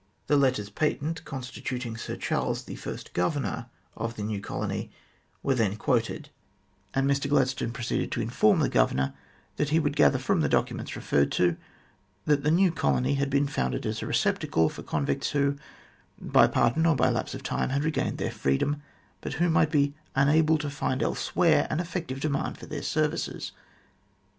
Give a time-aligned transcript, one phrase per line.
[0.25, 4.89] The letters patent constituting Sir Charles the first Governor of the new colony
[5.43, 6.29] were then quoted,
[6.95, 9.13] and Mr Gladstone proceeded to inform the Governor
[9.57, 11.55] that he would gather from the documents referred to,
[12.25, 15.55] that the new colony had been founded as a receptacle for convicts who,
[16.19, 18.81] by pardon or by lapse of time, had regained their freedom,
[19.21, 23.51] but who might be unable to find elsewhere an effective demand for their services.